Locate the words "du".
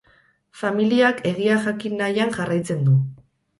2.91-2.99